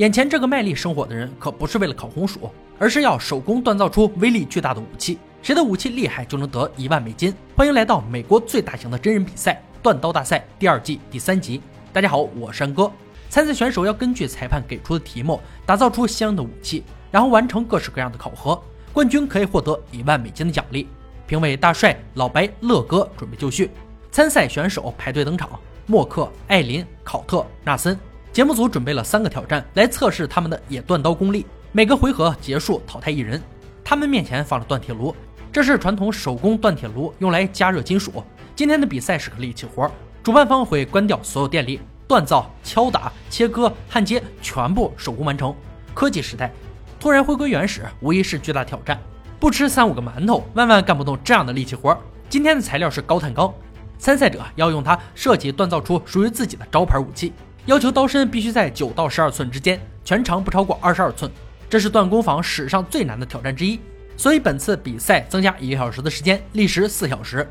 [0.00, 5.18] 眼前这个卖力生火的人可不是为了烤红薯，而是要手工锻造出威力巨大的武器。
[5.42, 7.34] 谁的武器厉害，就能得一万美金。
[7.54, 11.60] 欢迎来到美国最大型的真人比赛——锻刀大赛第二季第三集。
[11.92, 12.90] 大家好，我是山哥。
[13.28, 18.58] 参赛选手要根据裁判给出的题目，打造出相应的武器，然后完成各式各样的考核。
[18.94, 20.88] 冠军可以获得一万美金的奖励。
[21.26, 23.70] 评委大帅、老白、乐哥准备就绪。
[24.10, 27.94] 参赛选手排队登场：默克、艾琳、考特、纳森。
[28.32, 31.44] 节目组准备了三个挑战来测试他们的野锻刀功力。
[31.72, 33.42] 每个回合结束淘汰一人。
[33.82, 35.12] 他们面前放了锻铁炉，
[35.50, 38.22] 这是传统手工锻铁炉，用来加热金属。
[38.54, 39.90] 今天的比赛是个力气活，
[40.22, 45.52] 主办方会关掉所有电力，锻造、敲打、切割、焊接全部手工完成。
[45.92, 46.52] 科技时代
[47.00, 48.96] 突然回归原始，无疑是巨大挑战。
[49.40, 51.98] 不吃三五个馒头，万万干不动这样的力气活。
[52.28, 53.52] 今天的材料是高碳钢，
[53.98, 57.32] 参赛者要用它设计锻造出属于自己的招牌武器，
[57.70, 61.30] 要求刀身必须在九到十二寸之间，全长不超过二十二寸。
[61.68, 63.78] 这是锻工坊史上最难的挑战之一，
[64.16, 67.48] 所以本次比赛增加一个小时的时间，历时四小时。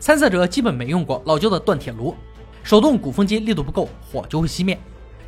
[0.00, 2.16] 参赛者基本没用过老旧的锻铁炉，
[2.64, 4.76] 手动鼓风机力度不够，火就会熄灭。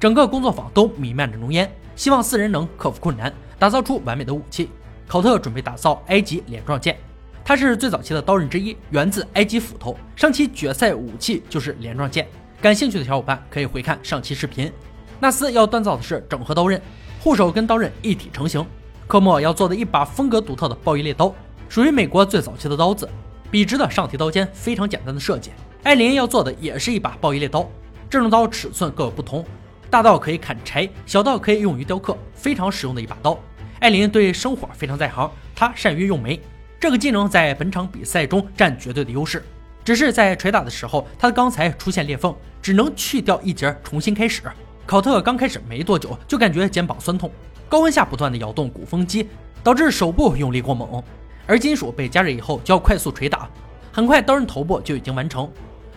[0.01, 4.69] 整个工作坊都弥漫着浓烟，希望四人能克服困难，打造出完美的武器。
[5.07, 6.97] 考特准备打造埃及镰状剑，
[7.45, 9.97] 他是最早期的刀刃之一，源自埃及斧头。
[10.17, 12.27] 上期决赛武器就是镰状剑，
[12.63, 14.73] 感兴趣的小伙伴可以回看上期视频。
[15.19, 16.81] 纳斯要锻造的是整合刀刃，
[17.19, 18.65] 护手跟刀刃一体成型。
[19.09, 21.35] 科莫要做的一把风格独特的暴衣猎刀，
[21.69, 23.09] 属于美国最早期的刀子，
[23.51, 25.51] 笔直的上提刀尖，非常简单的设计。
[25.83, 27.69] 艾琳要做的也是一把暴衣猎刀，
[28.09, 29.45] 这种刀尺寸各有不同，
[29.91, 33.37] 大到可以砍柴，小到可以用于雕刻，非常实用的一把刀。
[33.81, 36.41] 艾琳对生火非常在行，她善于用煤，
[36.79, 39.43] 这个技能在本场比赛中占绝对的优势。
[39.85, 44.43] 只是在捶打的时候，他的钢材出现裂缝，只能去掉一节，重新开始。
[44.87, 47.31] 考特刚开始没多久就感觉肩膀酸痛，
[47.69, 49.29] 高温下不断的摇动鼓风机，
[49.63, 51.03] 导致手部用力过猛。
[51.47, 53.49] 而金属被加热以后就要快速捶打，
[53.93, 55.51] 很快刀刃头部就已经完成。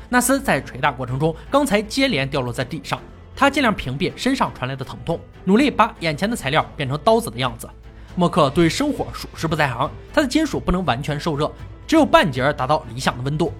[0.09, 2.99] 纳斯在捶打过程中，钢材接连掉落在地上。
[3.35, 7.69] 他尽量屏蔽身上传来的疼痛，努力把眼前的材料变成刀子的样子。
[8.15, 11.51] 默克对生火属实不在行，他的金属不能完全受热，
[11.85, 13.53] 只有半截达到理想的温度。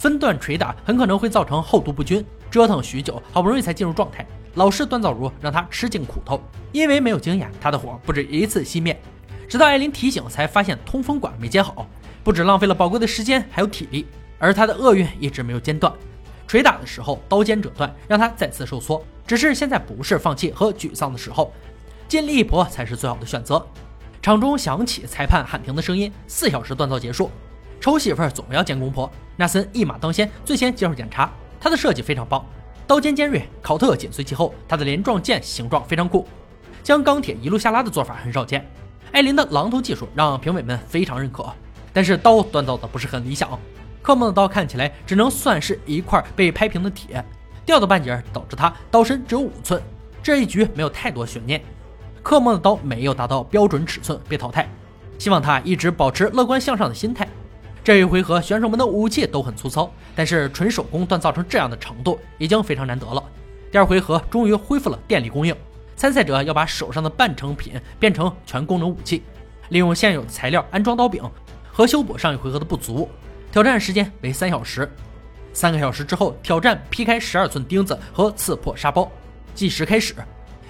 [0.00, 4.26] 分段捶打很可能会造成厚度不均，折腾许久，好不容易才进入状态。
[4.54, 6.40] 老式锻造炉让他吃尽苦头，
[6.72, 8.98] 因为没有经验，他的火不止一次熄灭。
[9.46, 11.86] 直到艾琳提醒，才发现通风管没接好，
[12.24, 14.06] 不止浪费了宝贵的时间，还有体力。
[14.38, 15.92] 而他的厄运一直没有间断。
[16.48, 19.04] 捶打的时候，刀尖折断，让他再次受挫。
[19.26, 21.52] 只是现在不是放弃和沮丧的时候，
[22.08, 23.62] 尽力一搏才是最好的选择。
[24.22, 27.30] 场中响起裁判喊停的声音，四小时锻造结束。
[27.78, 31.32] 丑媳妇总要见公婆，纳森一马当先，最先接受检查。
[31.58, 32.44] 他的设计非常棒，
[32.86, 33.48] 刀尖尖锐。
[33.62, 36.28] 考特紧随其后，他的镰状剑形状非常酷，
[36.82, 38.70] 将钢铁一路下拉的做法很少见。
[39.12, 41.50] 艾琳的榔头技术让评委们非常认可，
[41.90, 43.58] 但是刀锻造的不是很理想。
[44.02, 47.24] 科莫的刀看起来只能算是一块被拍平的铁。
[47.64, 49.82] 掉的半截导致他刀身只有五寸，
[50.22, 51.62] 这一局没有太多悬念。
[52.22, 54.68] 科莫的刀没有达到标准尺寸被淘汰，
[55.18, 57.26] 希望他一直保持乐观向上的心态。
[57.82, 63.22] 这一回合选手们的武器都很粗糙，但是纯手工锻造成这样的程度已经非常难得了。
[63.72, 65.56] 第二回合终于恢复了电力供应，
[65.96, 69.22] 参赛者要把手上的半成品变成全功能武器，
[69.70, 71.22] 利用现有的材料安装刀柄
[71.72, 73.08] 和修补上一回合的不足。
[73.50, 74.88] 挑战时间为三小时。
[75.52, 79.10] 三个小时之后，挑战劈开十二寸钉子和刺破沙包。
[79.54, 80.14] 计时开始，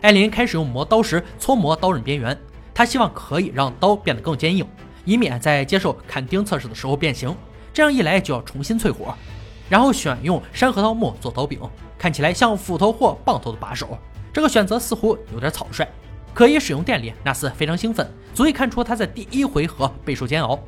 [0.00, 2.38] 艾琳开始用磨刀石搓磨刀刃边缘，
[2.72, 4.66] 她希望可以让刀变得更坚硬，
[5.04, 7.34] 以免在接受砍钉测试的时候变形。
[7.72, 9.14] 这样一来就要重新淬火，
[9.68, 11.60] 然后选用山核桃木做刀柄，
[11.96, 13.96] 看起来像斧头或棒头的把手。
[14.32, 15.86] 这个选择似乎有点草率，
[16.34, 17.12] 可以使用电力。
[17.24, 20.58] 纳斯非常兴奋，足以看出他在第一回合备受煎熬。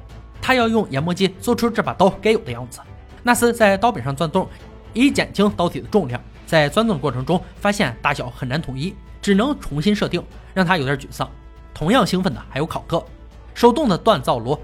[0.40, 2.80] 他要用研磨机做出这把刀该有的样子。
[3.22, 4.48] 纳斯在刀柄上钻洞，
[4.92, 6.20] 以减轻刀体的重量。
[6.46, 10.22] 在钻洞的过程中，发现大小很难统一，只能重新设定，
[10.52, 11.30] 让他有点沮丧。
[11.72, 13.02] 同样兴奋的还有考特，
[13.54, 14.58] 手动的锻造炉，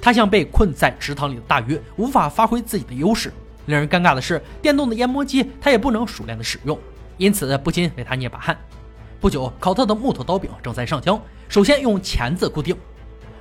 [0.00, 3.32] 他像被困在池塘里的大鱼，无法发挥自己的优势。
[3.66, 6.78] 令人尴尬的是，电动的研磨机他也不能熟练的使用，
[7.16, 8.56] 因此不禁为他捏把汗。
[9.20, 12.76] 不久，考特的木头刀柄正在上浆，首先用钳子固定，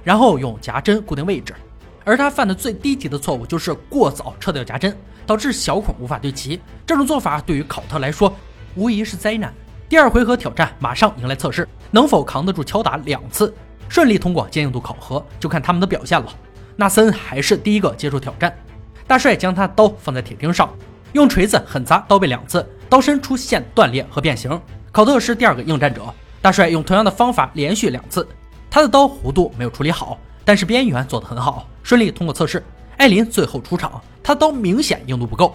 [0.03, 1.55] 然后用夹针固定位置。
[2.03, 4.95] 而他犯的最低级的错误就是过早撤掉夹针，
[5.25, 6.59] 导致小孔无法对齐。
[6.85, 8.31] 这种做法对于考特来说
[8.75, 9.53] 无疑是灾难。
[9.89, 13.53] 第二回合挑战马上迎来测试，能否扛得住敲打两次，
[13.91, 16.33] 顺利通过坚硬度考核，就看他们的表现了。
[16.77, 18.57] 纳森还是第一个接受挑战，
[19.05, 20.73] 大帅将他刀放在铁钉上，
[21.11, 24.57] 用锤子狠砸刀背两次，刀身出现断裂和变形。
[24.93, 26.03] 考特是第二个应战者，
[26.41, 28.25] 大帅用同样的方法连续两次，
[28.69, 32.63] 他的刀弧度没有处理好，但是边缘做得很好，顺利通过测试。
[32.95, 35.53] 艾琳最后出场，他刀明显硬度不够，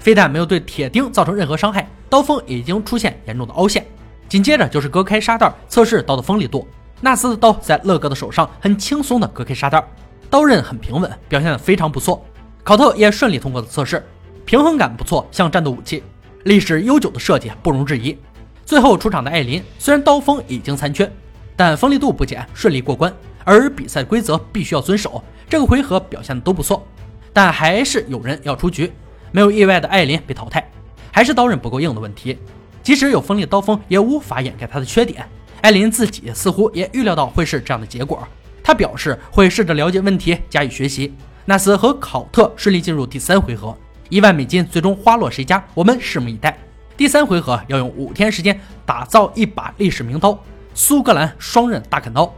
[0.00, 3.86] 非但没有对铁钉造成任何伤害，刀锋已经出现严重的凹陷。
[4.28, 6.66] 紧接着就是割开沙袋测试刀的锋利度，
[7.00, 9.84] 纳斯的刀在乐哥的手上很轻松的割开沙袋，
[10.30, 12.24] 刀刃很平稳，表现的非常不错。
[12.64, 14.04] 考特也顺利通过了测试，
[14.44, 16.02] 平衡感不错，像战斗武器，
[16.44, 18.16] 历史悠久的设计不容置疑。
[18.64, 21.10] 最后出场的艾琳虽然刀锋已经残缺，
[21.54, 23.12] 但锋利度不减，顺利过关。
[23.44, 26.84] 而比赛规则必须要遵守，这个回合表现的都不错，
[27.32, 28.92] 但还是有人要出局。
[29.30, 30.68] 没有意外的艾琳被淘汰，
[31.12, 32.36] 还是刀刃不够硬的问题。
[32.82, 35.28] 即使有锋利刀锋，也无法掩盖他的缺点。
[35.66, 38.22] 艾琳自己似乎也预料到会是这样的结果，
[38.62, 41.12] 他表示会试着了解问题，加以学习。
[41.44, 43.76] 纳斯和考特顺利进入第三回合，
[44.08, 45.60] 一万美金最终花落谁家？
[45.74, 46.56] 我们拭目以待。
[46.96, 50.40] 第三回合要用五天时间打造一把历史名刀——
[50.72, 52.32] 苏格兰双刃大砍刀。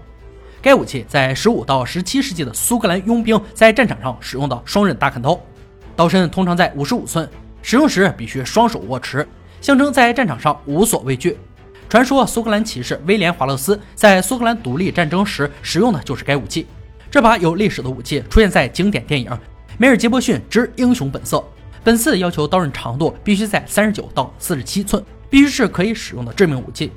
[0.62, 5.38] 该武器在十五到十七世纪的苏格兰佣兵在战场上使用的双刃大砍刀，
[5.94, 7.28] 刀身通常在五十五寸，
[7.60, 9.28] 使用时必须双手握持。
[9.60, 11.36] 象征在战场上无所畏惧。
[11.88, 16.66] 传说苏格兰骑士威廉·华勒斯在苏格兰独立战争时使用的就是该武器。
[17.10, 19.30] 这把有历史的武器出现在经典电影
[19.78, 21.38] 《梅尔杰伯逊之英雄本色》。
[21.82, 26.92] 本次要求刀刃长度必须在三十九到四十七寸，必须是可以使用的致命武器。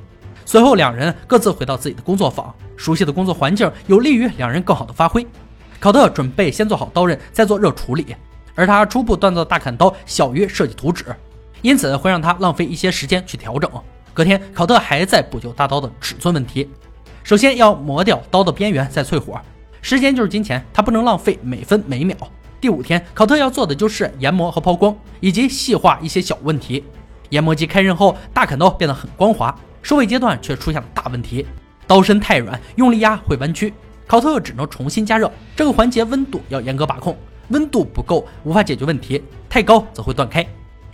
[0.46, 5.26] 随后两人各自回到自己的工作坊，熟悉的工作环境有利于两人更好的发挥。
[5.80, 8.14] 考特准备先做好刀刃，再做热处理，
[8.56, 11.06] 而他初步锻造大砍刀小于设计图纸。
[11.62, 13.72] 因此会让他浪费一些时间去调整。
[14.14, 16.70] 隔天，考特还在补救大刀的尺寸问题。
[17.24, 19.40] 首先要磨掉刀的边缘，再淬火。
[19.82, 22.16] 时间就是金钱，他不能浪费每分每秒。
[22.60, 26.84] 第五天，考特要做的就是研磨和抛光，以及细化一些小问题。
[27.30, 29.56] 研磨机开刃后，大砍刀变得很光滑。
[29.82, 31.46] 收尾阶段却出现了大问题，
[31.88, 33.74] 刀身太软，用力压会弯曲。
[34.06, 37.18] 考特只能重新加热，这个环节温度要严格把控，
[37.48, 40.46] 温度不够无法解决问题，太高则会断开。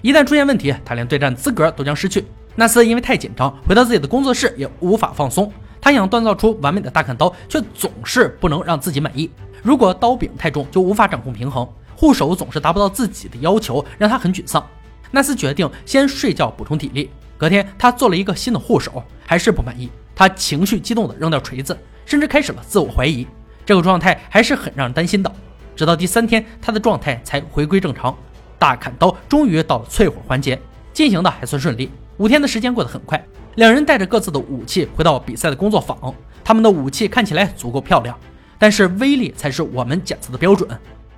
[0.01, 2.23] 一旦出现问题，他连对战资格都将失去。
[2.59, 5.53] 纳斯因为太紧张，回到自己的工作室也无法放松。
[5.79, 9.29] 他想锻造出完美的大砍刀，却总是不能让自己满意。
[9.61, 11.67] 如果刀柄太重，就无法掌控平衡。
[11.95, 14.67] 护手总是达不到自己的要求，让他很沮丧。
[15.11, 17.11] 纳斯决定先睡觉补充体力。
[17.37, 19.87] 隔天，他做了一个新的护手，还是不满意。
[20.15, 21.77] 他情绪激动地扔掉锤子，
[22.07, 23.27] 甚至开始了自我怀疑。
[23.63, 25.31] 这个状态还是很让人担心的。
[25.75, 28.17] 直到第三天，他的状态才回归正常。
[28.57, 30.59] 大砍刀终于到了淬火环节，
[30.91, 31.91] 进行的还算顺利。
[32.17, 33.23] 五天的时间过得很快，
[33.55, 35.95] 两人带着各自的武器回到比赛的工作坊。
[36.43, 38.17] 他们的武器看起来足够漂亮，
[38.57, 40.67] 但是威力才是我们检测的标准。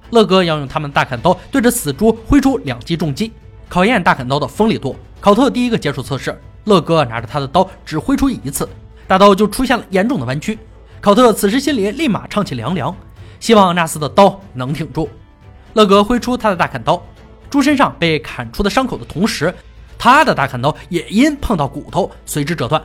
[0.09, 3.31] 乐哥要用他们大砍刀对着死猪挥出两击重击，
[3.69, 4.93] 考验大砍刀的锋利度。
[5.21, 8.67] 考特第一个接触测试，乐哥拿着他的刀只挥出一次，
[9.07, 10.59] 大刀就出现了严重的弯曲。
[10.99, 12.93] 考特此时心里立马唱起凉凉，
[13.39, 15.07] 希望纳斯的刀能挺住。
[15.75, 17.01] 乐哥挥出他的大砍刀。
[17.49, 19.51] 猪身上被砍出的伤口的同时，
[19.99, 22.81] 他的大砍刀也因碰到骨头随之折断。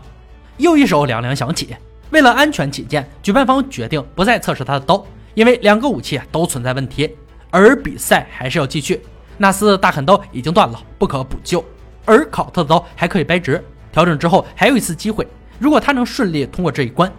[0.58, 1.75] 又一手凉凉响起。
[2.11, 7.16] 为了安全起见，举办方决定不再测试他的刀，因为两个武器都存在问题。
[7.50, 9.00] 而比赛还是要继续。
[9.38, 11.64] 纳斯大砍刀已经断了，不可补救，
[12.05, 13.64] 而考特的刀还可以掰直。
[13.90, 15.26] 调整之后还有一次机会，
[15.58, 17.11] 如果他能顺利通过这一关，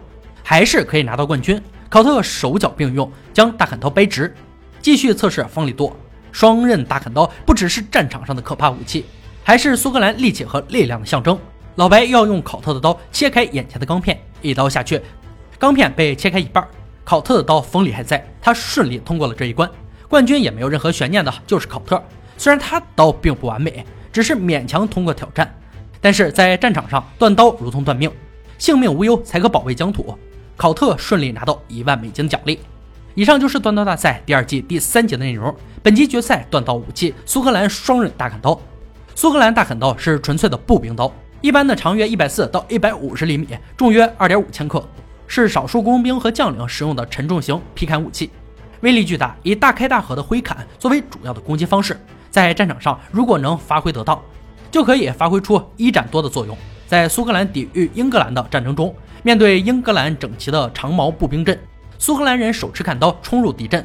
[0.42, 1.60] 还是可以拿到冠军。
[1.88, 4.34] 考特手脚并用，将大砍刀掰直，
[4.80, 5.94] 继续测试锋利度。
[6.32, 9.06] 双刃大砍刀不只是战场上的可怕武器，
[9.46, 11.38] 还是苏格兰力气和力量的象征。
[11.76, 15.00] 老白要用考特的刀切开眼前的钢片，一刀下去，
[15.56, 16.66] 钢片被切开一半。
[17.04, 19.70] 考特的刀锋利还在，他顺利通过了这一关，
[20.08, 22.02] 冠军也没有任何悬念的，就是考特。
[22.36, 25.48] 虽然他刀并不完美，只是勉强通过挑战，
[26.00, 28.10] 但是在战场上断刀如同断命，
[28.58, 30.18] 性命无忧才可保卫疆土。
[30.56, 32.58] 考特顺利拿到一万美金奖励。
[33.14, 35.54] 以上就是断刀大赛第二季第三节的内容。
[35.84, 38.60] 本集决赛断刀武器苏格兰双刃大砍刀。
[39.18, 44.86] 苏格兰大砍刀是纯粹的步兵刀，一般的长约一百四到一百五十厘米，重约二点五千克，
[45.26, 48.30] 是少数工兵和将领使用的沉重型劈砍武器，
[48.82, 51.98] 威力巨大，以大开大合的挥砍作为主要的攻击方式。
[52.30, 54.20] 在战场上，如果能发挥得当，
[54.70, 56.54] 就可以发挥出一斩多的作用。
[56.86, 61.58] 在苏格兰抵御英格兰的战争中，面对英格兰整齐的长矛步兵阵。
[61.98, 63.82] 苏格兰人手持砍刀冲入敌阵，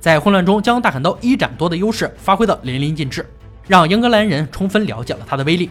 [0.00, 3.24] 在混乱中将大砍刀一斩多的优势发挥得淋漓尽致，
[3.66, 5.70] 让英格兰人充分了解了它的威力。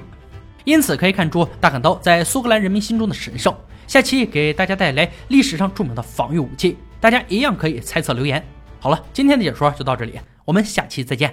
[0.63, 3.53] 因此可以看出大砍刀在苏格兰人民心中的神圣。
[3.85, 8.43] 下期给大家带来历史上著名的防御武器，大家一样可以猜测留言。
[8.79, 11.31] 好了，今天的解说就到这里，我们下期再见。